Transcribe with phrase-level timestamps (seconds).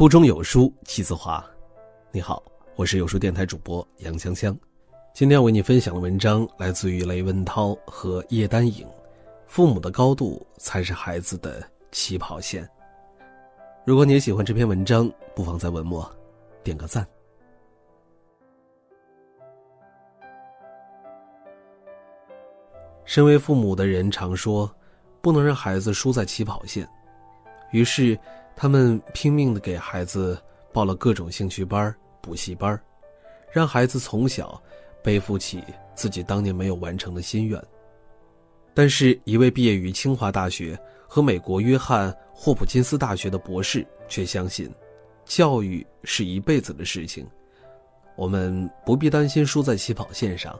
[0.00, 1.44] 腹中有书气自华。
[2.10, 2.42] 你好，
[2.74, 4.58] 我是有书电台主播杨香香。
[5.12, 8.88] 今天为你分享的文章来自于雷文涛和叶丹颖。
[9.44, 11.62] 父母的高度才是孩子的
[11.92, 12.66] 起跑线。
[13.84, 16.10] 如果你也喜欢这篇文章，不妨在文末
[16.64, 17.06] 点个赞。
[23.04, 24.74] 身为父母的人常说，
[25.20, 26.88] 不能让孩子输在起跑线，
[27.70, 28.18] 于是
[28.60, 30.38] 他们拼命的给孩子
[30.70, 32.78] 报了各种兴趣班、补习班，
[33.50, 34.62] 让孩子从小
[35.02, 35.64] 背负起
[35.94, 37.58] 自己当年没有完成的心愿。
[38.74, 40.78] 但是，一位毕业于清华大学
[41.08, 44.70] 和美国约翰霍普金斯大学的博士却相信，
[45.24, 47.26] 教育是一辈子的事情，
[48.14, 50.54] 我们不必担心输在起跑线上，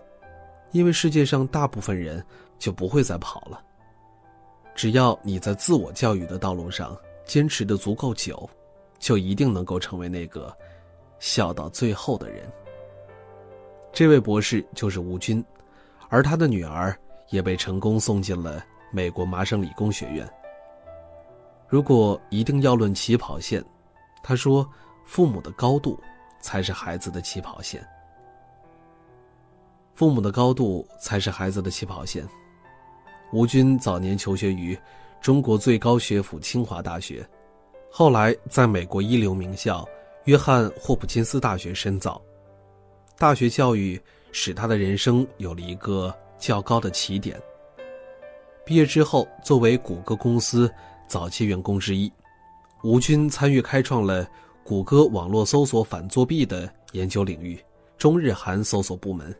[0.73, 2.25] 因为世界上大部分人
[2.59, 3.63] 就不会再跑了。
[4.75, 6.97] 只要你在自我教育的道路上
[7.31, 8.51] 坚持的足够久，
[8.99, 10.53] 就一定能够成为那个
[11.21, 12.51] 笑到最后的人。
[13.93, 15.45] 这位博士就是吴军，
[16.09, 16.99] 而他的女儿。
[17.31, 20.29] 也被成功送进了美国麻省理工学院。
[21.69, 23.65] 如果一定要论起跑线，
[24.21, 24.69] 他说
[25.07, 25.97] ：“父母的高度
[26.41, 27.81] 才是孩子的起跑线。
[29.95, 32.27] 父母的高度才是孩子的起跑线。”
[33.33, 34.77] 吴军早年求学于
[35.21, 37.27] 中国最高学府清华大学，
[37.91, 39.87] 后来在美国一流名校
[40.25, 42.21] 约翰霍普金斯大学深造。
[43.19, 44.01] 大学教育
[44.33, 46.15] 使他的人生有了一个。
[46.41, 47.39] 较高的起点。
[48.65, 50.73] 毕业之后，作为谷歌公司
[51.07, 52.11] 早期员工之一，
[52.83, 54.27] 吴军参与开创了
[54.65, 57.63] 谷歌网络搜索反作弊的研究领域——
[57.99, 59.37] 中日韩搜索部门，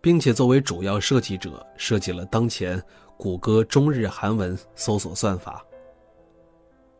[0.00, 2.80] 并且作为主要设计者设计了当前
[3.16, 5.64] 谷歌中日韩文搜索算法。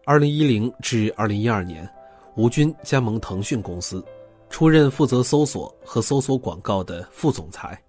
[0.05, 1.89] 二零一零至二零一二年，
[2.36, 4.05] 吴军加盟腾讯公司，
[4.48, 7.80] 出任负责搜索和搜索广告的副总裁。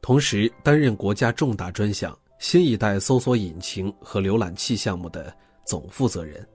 [0.00, 5.32] 同时担任国家重大专项新一代搜索引擎和浏览器项目的
[5.64, 6.46] 总负责人。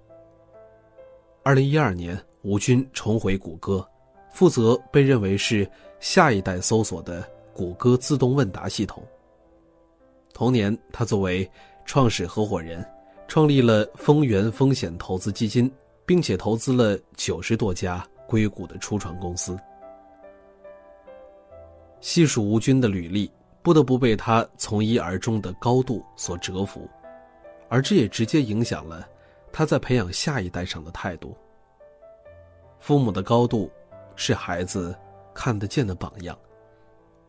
[1.43, 3.87] 二零一二年，吴军重回谷歌，
[4.31, 5.69] 负责被认为是
[5.99, 7.23] 下一代搜索的
[7.53, 9.03] 谷歌自动问答系统。
[10.35, 11.49] 同年，他作为
[11.85, 12.85] 创始合伙人，
[13.25, 15.71] 创立了丰源风险投资基金，
[16.05, 19.57] 并且投资了九十多家硅谷的初创公司。
[22.01, 23.31] 细数吴军的履历，
[23.61, 26.85] 不得不被他从一而终的高度所折服，
[27.69, 29.07] 而这也直接影响了
[29.53, 31.33] 他在培养下一代上的态度。
[32.77, 33.71] 父母的高度，
[34.17, 34.93] 是孩子
[35.33, 36.37] 看得见的榜样，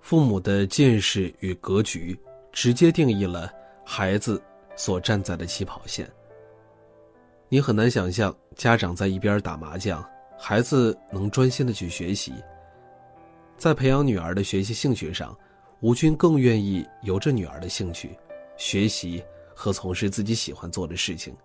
[0.01, 2.19] 父母的见识与格局，
[2.57, 3.53] 直接定义了
[3.85, 4.43] 孩子
[4.77, 6.11] 所站在的起跑线。
[7.51, 10.03] 你很难想象，家长在一边打麻将，
[10.39, 12.33] 孩子能专心的去学习。
[13.59, 15.39] 在培养女儿的学习兴趣上，
[15.81, 18.19] 吴军更愿意由着女儿的兴趣，
[18.57, 19.23] 学习
[19.55, 21.37] 和从事自己喜欢做的事情。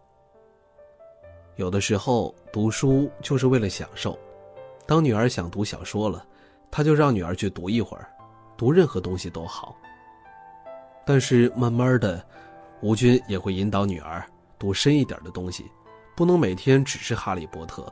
[1.58, 4.18] 有的时候读书就是为了享受，
[4.86, 6.26] 当女儿想读小说了，
[6.72, 8.10] 他就让女儿去读一会儿，
[8.56, 9.76] 读任何东西都好。
[11.06, 12.26] 但是慢慢的，
[12.82, 14.26] 吴军也会引导女儿
[14.58, 15.66] 读深一点的东西，
[16.16, 17.92] 不能每天只是哈利波特。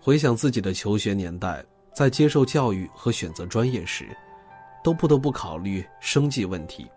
[0.00, 1.64] 回想自己的求学年代。
[1.92, 4.16] 在接受教育和选择专业时，
[4.82, 6.88] 都不得不考虑生计问题。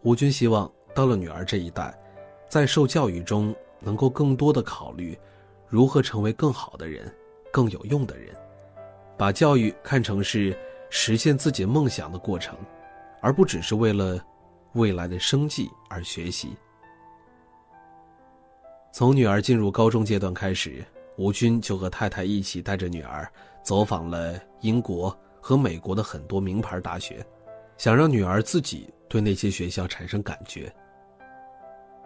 [0.00, 1.94] 吴军希望到了女儿这一代，
[2.48, 5.16] 在受教育中能够更多的考虑
[5.68, 7.14] 如何成为更好的人、
[7.52, 8.34] 更有用的人，
[9.16, 12.56] 把教育看成是实现自己梦想的过程，
[13.20, 14.18] 而不只是为了
[14.72, 16.56] 未来的生计而学习。
[18.92, 20.84] 从女儿进入高中阶段开始。
[21.16, 23.30] 吴军就和太太一起带着女儿
[23.62, 27.22] 走访了英国和美国的很多名牌大学，
[27.76, 30.74] 想让女儿自己对那些学校产生感觉。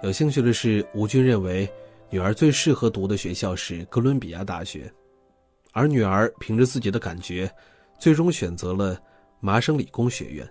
[0.02, 1.70] 有兴趣的是，吴军认为
[2.10, 4.92] 女儿最适合读的学校是哥伦比亚大学，
[5.70, 7.48] 而女儿凭着自己的感觉，
[8.00, 9.00] 最终选择了
[9.38, 10.48] 麻省理工学院。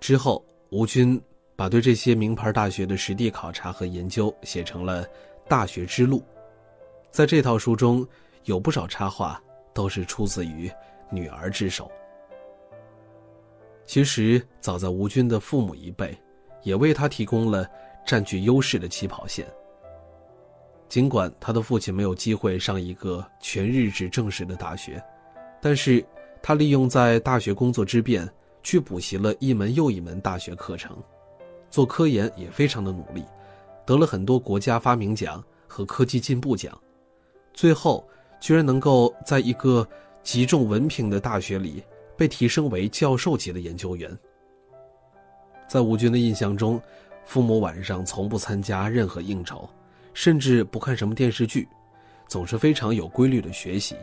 [0.00, 1.20] 之后，吴军
[1.54, 5.04] 把对这些名牌大学的实地考察和研究写成了
[5.46, 6.18] 《大学之路》。
[7.10, 8.06] 在这套书中，
[8.44, 9.40] 有不少插画
[9.74, 10.70] 都是出自于
[11.10, 11.90] 女儿之手。
[13.84, 16.16] 其实，早在吴军的父母一辈，
[16.62, 17.68] 也为他提供了
[18.06, 19.46] 占据优势的起跑线。
[20.88, 25.02] 尽管他的父亲没有机会上一个全日制正式的大学，
[25.60, 26.04] 但是
[26.40, 28.28] 他利用在大学工作之便，
[28.62, 30.96] 去补习了一门又一门大学课程，
[31.70, 33.24] 做科研也非常的努力，
[33.84, 35.42] 得了很多国家发明奖。
[35.72, 36.76] 和科技进步奖，
[37.54, 38.04] 最后
[38.40, 39.86] 居然能够在一个
[40.20, 41.80] 极重文凭的大学里
[42.16, 44.10] 被提升为教授级的研究员。
[45.68, 46.82] 在吴军的印象中，
[47.24, 49.70] 父母晚上从不参加任何应酬，
[50.12, 51.68] 甚至不看什么电视剧，
[52.26, 53.94] 总是非常有规律的学习。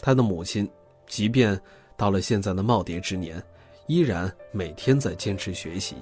[0.00, 0.66] 他的母亲，
[1.06, 1.60] 即便
[1.96, 3.42] 到了现在的耄耋之年，
[3.86, 5.96] 依然每天在坚持学习。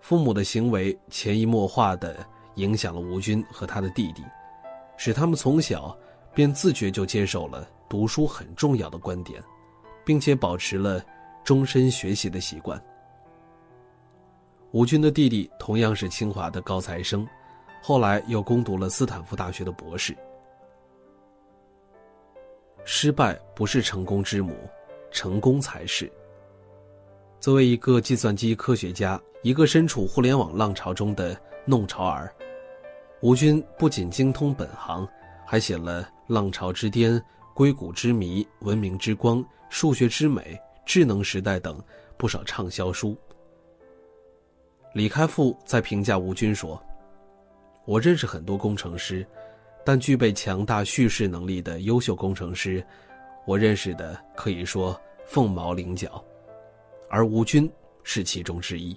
[0.00, 2.16] 父母的行为潜移默化地
[2.56, 4.22] 影响了吴军和他的弟弟，
[4.96, 5.96] 使他们从小
[6.34, 9.42] 便自觉就接受了读书很重要的观点，
[10.04, 11.02] 并且保持了。
[11.44, 12.80] 终身学习的习惯。
[14.70, 17.26] 吴军的弟弟同样是清华的高材生，
[17.82, 20.16] 后来又攻读了斯坦福大学的博士。
[22.84, 24.54] 失败不是成功之母，
[25.10, 26.10] 成功才是。
[27.40, 32.32] 作为一个计算机科学家，一个身处互联网浪潮中的弄潮儿，
[33.20, 35.08] 吴军不仅精通本行，
[35.46, 37.12] 还写了《浪潮之巅》
[37.54, 39.38] 《硅谷之谜》《文明之光》
[39.68, 40.60] 《数学之美》。
[40.84, 41.80] 智能时代等
[42.16, 43.16] 不少畅销书。
[44.94, 46.82] 李开复在评价吴军说
[47.86, 49.24] ：“我认识很多工程师，
[49.84, 52.84] 但具备强大叙事能力的优秀工程师，
[53.46, 56.24] 我认识的可以说凤毛麟角，
[57.08, 57.70] 而吴军
[58.02, 58.96] 是其中之一。”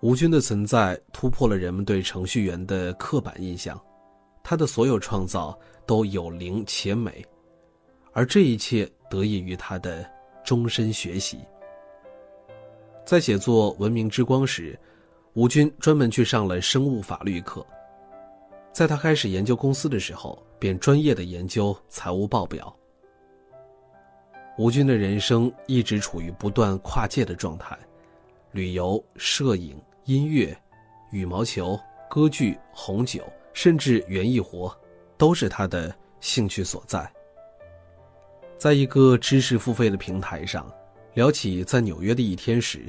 [0.00, 3.80] 吴军的存在突破了人们对程序员的刻板印象，
[4.42, 7.24] 他的所有创造都有灵且美，
[8.12, 8.90] 而这一切。
[9.10, 10.08] 得益于他的
[10.44, 11.40] 终身学习。
[13.04, 14.78] 在写作《文明之光》时，
[15.32, 17.66] 吴军专门去上了生物法律课。
[18.72, 22.74] 在他开始研究公司的时候，便专业的研究财务报表。
[24.58, 27.78] 吴军的人生一直处于不断跨界的状态，
[28.52, 30.56] 旅游、摄影、音乐、
[31.10, 31.78] 羽毛球、
[32.08, 34.74] 歌剧、红酒，甚至园艺活，
[35.16, 37.10] 都是他的兴趣所在。
[38.58, 40.70] 在一个知识付费的平台上，
[41.14, 42.84] 聊起在纽约的一天时，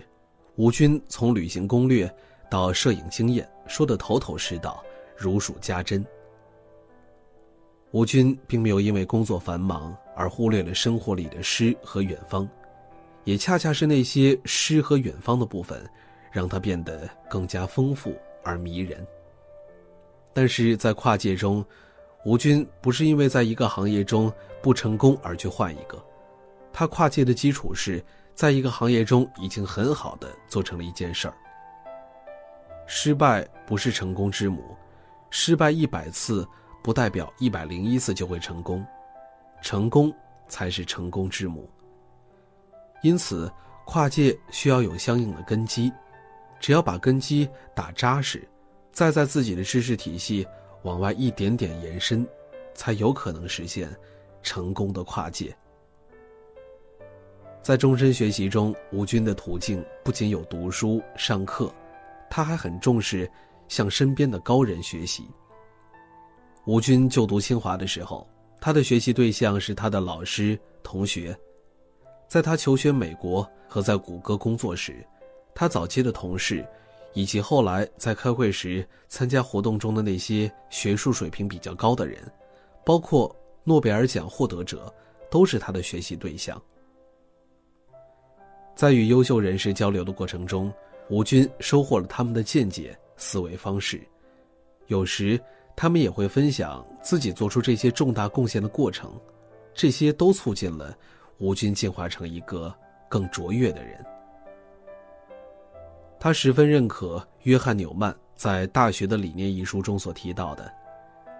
[0.58, 2.14] 吴军从旅行攻略
[2.50, 4.84] 到摄影经验说得头头是道，
[5.22, 6.04] 如数家珍。
[7.92, 12.50] 吴军并没有因为工作繁忙而忽略了生活里的诗和远方，
[13.26, 15.88] 也恰恰是那些诗和远方的部分，
[16.32, 19.06] 让他变得更加丰富而迷人。
[20.34, 21.64] 但是在跨界中，
[22.24, 24.32] 吴军不是因为在一个行业中
[24.62, 26.02] 不成功而去换一个，
[26.72, 28.04] 他跨界的基础是
[28.34, 31.34] 在一个行业中已经很好的做成了一件事儿。
[32.88, 34.64] 失败不是成功之母，
[35.32, 36.48] 失败一百次
[36.84, 38.86] 不代表一百零一次就会成功，
[39.64, 40.14] 成功
[40.48, 41.68] 才是成功之母。
[43.02, 43.52] 因此，
[43.86, 45.92] 跨界需要有相应的根基，
[46.60, 48.48] 只要把根基打扎实，
[48.92, 50.48] 再在自己的知识体系。
[50.84, 52.28] 往外一点点延伸，
[52.74, 53.88] 才有可能实现
[54.42, 55.56] 成功的跨界。
[57.62, 61.72] 在终身学习中，吴军的途径不仅有读书上课，
[62.32, 63.30] 他还很重视
[63.72, 65.24] 向身边的高人学习。
[66.66, 68.28] 吴军就读清华的时候，
[68.60, 71.34] 他的学习对象是他的老师同学。
[72.28, 75.06] 在他求学美国和在谷歌工作时，
[75.56, 76.68] 他早期的同事。
[77.14, 82.20] 以及后来在开会时参加活动中的那些学术水平比较高的人，
[82.86, 83.36] 包括
[83.66, 84.94] 诺贝尔奖获得者，
[85.30, 86.62] 都是他的学习对象。
[88.78, 90.72] 在与优秀人士交流的过程中，
[91.10, 94.02] 吴军收获了他们的见解、思维方式，
[94.88, 95.40] 有时
[95.76, 99.14] 他们也会分享自己做出这些重大贡献的过程，
[99.76, 100.98] 这些都促进了
[101.38, 102.74] 吴军进化成一个
[103.08, 104.04] 更卓越的人。
[106.20, 110.74] 他十分认可约翰纽曼在《大学的理念》一书中所提到的：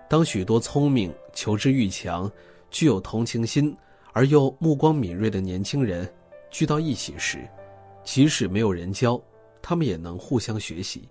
[0.08, 2.32] 当许多聪明、求知欲强、
[2.70, 3.76] 具有同情心
[4.14, 6.08] 而又目光敏锐的年轻人
[6.52, 7.40] 聚到一起时，
[8.04, 9.20] 即使没有人教，
[9.64, 11.10] 他们也能互相学习。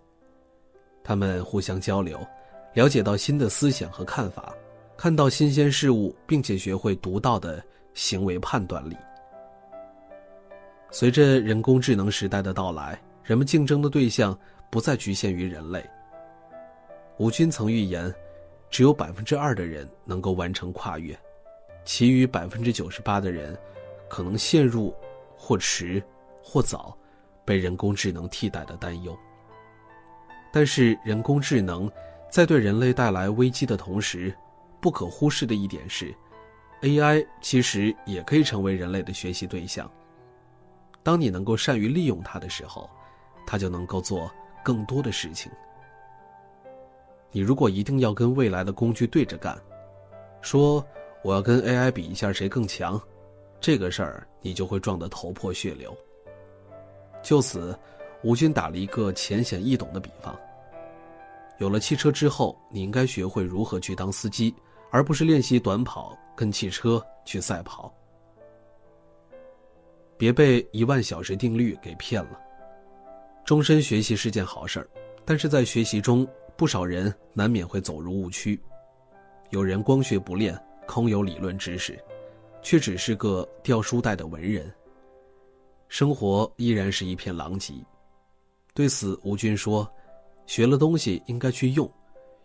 [1.11, 2.25] 他们互相交流，
[2.73, 4.55] 了解到新的思想和看法，
[4.97, 7.61] 看到新鲜事物，并且学会独到的
[7.95, 8.97] 行为判断力。
[10.89, 12.97] 随着人工智能时代的到来。
[13.25, 14.39] 人们竞争的对象
[14.71, 15.85] 不再局限于人类。
[17.19, 18.13] 吴军曾预言，
[18.71, 21.19] 只有百分之二的人能够完成跨越，
[21.85, 23.59] 其余百分之九十八的人，
[24.09, 24.95] 可能陷入
[25.37, 26.01] 或迟
[26.41, 26.97] 或早
[27.45, 29.17] 被人工智能替代的担忧。
[30.53, 31.91] 但是，人工智能
[32.31, 34.35] 在对人类带来危机的同时，
[34.81, 36.15] 不可忽视的一点是
[36.83, 39.91] ，AI 其实也可以成为人类的学习对象。
[41.03, 42.89] 当你能够善于利用它的时候。
[43.47, 44.31] 它就能够做
[44.63, 45.51] 更多的事情，
[47.33, 49.59] 你如果一定要跟未来的工具对着干，
[50.41, 50.87] 说
[51.25, 53.01] 我要跟 AI 比一下谁更强，
[53.61, 55.93] 这个事儿你就会撞得头破血流。
[57.25, 57.77] 就此，
[58.23, 60.39] 吴军打了一个浅显易懂的比方：
[61.59, 64.55] 有了汽车之后，你应该学会如何去当司机，
[64.91, 67.93] 而不是练习短跑跟汽车去赛跑。
[70.19, 72.39] 别被一万小时定律给骗了。
[73.43, 74.87] 终身学习是件好事儿，
[75.25, 78.61] 但是在学习中，不少人难免会走入误区。
[79.49, 81.99] 有人光学不练，空有理论知识，
[82.61, 84.71] 却只是个掉书袋的文人。
[85.89, 87.75] 生活依然是一片狼藉。
[88.75, 89.91] 对此，吴军说
[90.47, 91.91] ：“学了东西应该去用，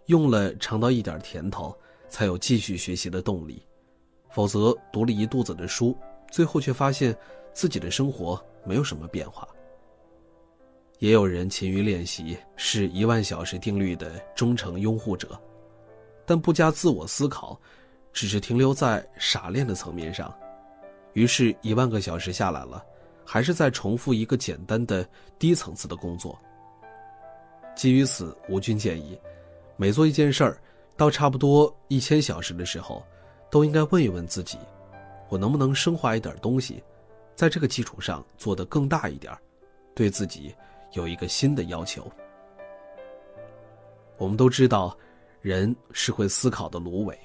[0.07, 1.75] 用了尝到一点甜头，
[2.09, 3.65] 才有继续学习的动力。
[4.29, 5.97] 否则，读了一肚子的书，
[6.31, 7.15] 最后却发现
[7.53, 9.47] 自己的生活没有什么变化。”
[10.99, 15.39] 也有人勤于练习，是一万小时定律的忠诚拥护者，
[16.25, 17.59] 但不加自我思考，
[18.13, 20.33] 只是停留在傻练的层面上，
[21.11, 22.83] 于是，一万个小时下来了，
[23.25, 25.07] 还是在重复一个简单的
[25.39, 26.37] 低层次的工作。
[27.75, 29.19] 基于此，吴军建议，
[29.75, 30.57] 每做一件事儿，
[30.95, 33.03] 到差不多一千小时的时候，
[33.49, 34.57] 都应该问一问自己：
[35.27, 36.81] 我能不能升华一点东西，
[37.35, 39.35] 在这个基础上做得更大一点，
[39.93, 40.55] 对自己。
[40.93, 42.09] 有一个新的要求。
[44.17, 44.95] 我们都知道，
[45.41, 47.19] 人是会思考的芦苇，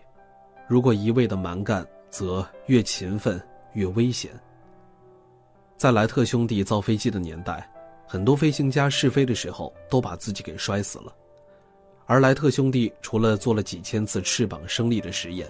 [0.66, 3.40] 如果一味的蛮干，则越勤奋
[3.74, 4.32] 越危险。
[5.80, 7.66] 在莱特兄弟造飞机的年代，
[8.06, 11.16] 很多飞行家试飞的时候都把自己给摔死了，
[12.04, 15.48] 而莱特兄弟除了做了几千次翅膀升力的实验，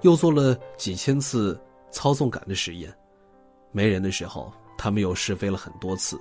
[0.00, 2.90] 又做了几千次操纵杆的实验，
[3.70, 6.18] 没人的时候，他们又试飞了很多次。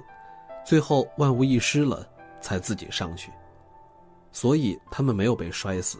[0.66, 2.06] 最后万无一失了，
[2.42, 3.32] 才自己上去，
[4.34, 5.98] 所以他们没有被摔死。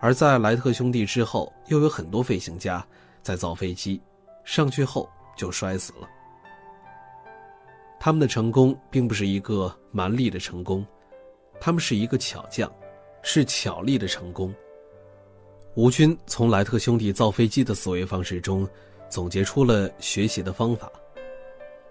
[0.00, 2.86] 而在莱特兄弟之后，又有很多飞行家
[3.20, 4.00] 在造飞机，
[4.44, 6.08] 上去后就摔死了。
[8.06, 10.86] 他们的成功并不是一个蛮力的成功，
[11.58, 12.72] 他们是一个巧匠，
[13.20, 14.54] 是巧力的成功。
[15.74, 18.64] 吴军从莱特兄弟造飞机的思维方式中，
[19.10, 20.88] 总结出了学习的方法。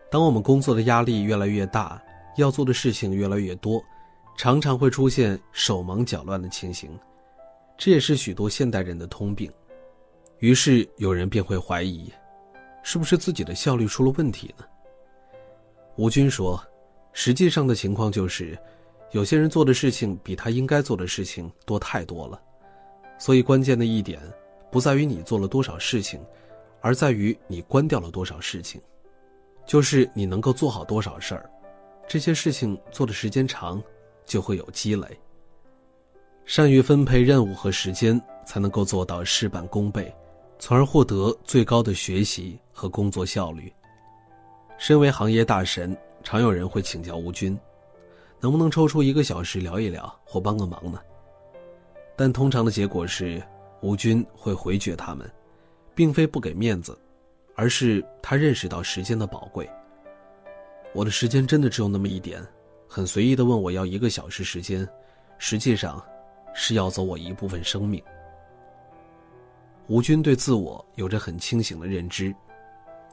[0.10, 2.01] 当我们工作的压力越来越大，
[2.38, 3.84] 要做的事情越来越多，
[4.38, 6.98] 常常会出现手忙脚乱的情形，
[7.77, 9.51] 这也是许多现代人的通病。
[10.39, 12.10] 于是有人便会怀疑，
[12.84, 14.63] 是不是自己的效率出了问题呢？
[15.98, 16.62] 吴军说，
[17.14, 18.58] 实际上的情况就是，
[19.12, 22.42] 有些人做的事情比他应该做的事情多太多了，
[23.18, 24.22] 所以关键的一点，
[24.70, 26.20] 不在于你做了多少事情，
[26.82, 28.82] 而在于你关掉了多少事情。
[29.66, 31.50] 就是你能够做好多少事儿，
[32.08, 33.82] 这些事情做的时间长，
[34.25, 35.08] 就会有积累。
[36.44, 40.14] 善于分配任务和时间，才能够做到事半功倍，
[40.60, 43.74] 从而获得最高的学习和工作效率。
[44.77, 47.58] 身为行业大神，常有人会请教吴军，
[48.39, 51.00] 能不能抽出一个小时聊一聊或帮个忙呢？
[52.15, 53.41] 但通常的结果是，
[53.82, 55.29] 吴军会回绝他们，
[55.94, 56.98] 并非不给面子。
[57.58, 59.65] 而是他认识到时间的宝贵。
[60.91, 62.46] 我的时间真的只有那么一点，
[62.86, 64.86] 很随意的问我要一个小时时间，
[65.38, 66.03] 实际上
[66.53, 68.03] 是要走我一部分生命。
[69.88, 72.36] 吴军对自我有着很清醒的认知，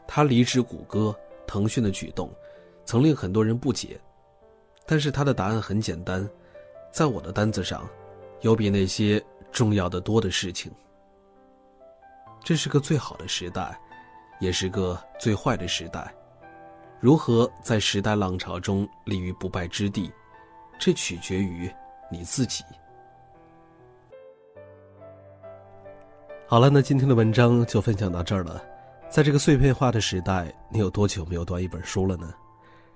[0.09, 1.14] 他离职谷歌、
[1.47, 2.31] 腾讯的举动，
[2.85, 4.01] 曾令很多人不解，
[4.87, 6.29] 但是他的答案很简单，
[6.91, 7.89] 在我的单子上，
[8.41, 10.73] 有比那些重要的多的事情。
[12.43, 13.79] 这是个最好的时代。
[14.41, 16.13] 也是个最坏的时代，
[16.99, 20.11] 如何在时代浪潮中立于不败之地，
[20.81, 21.73] 这取决于
[22.11, 22.65] 你自己。
[26.49, 28.61] 好了，那今天的文章就分享到这儿了。
[29.12, 32.33] 在这个碎片化的时代，你有多久没有读一本书了呢？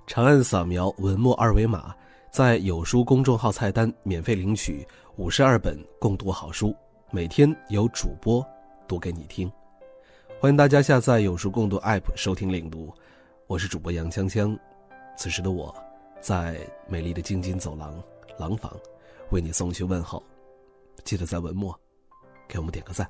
[0.07, 1.95] 长按扫描文末二维码，
[2.31, 4.83] 在有书公众号菜单免费领取
[5.17, 6.75] 五十二本共读好书，
[7.11, 8.43] 每天有主播
[8.89, 9.53] 读给你听。
[10.41, 12.91] 欢迎大家下载有书共读 App 收听领读，
[13.47, 14.59] 我是主播杨锵锵。
[15.19, 15.75] 此时的我，
[16.19, 16.59] 在
[16.89, 17.95] 美丽的京津走廊
[18.39, 18.73] 廊坊，
[19.33, 20.23] 为你送去问候。
[21.05, 21.79] 记得在文末
[22.49, 23.07] 给我们点个赞。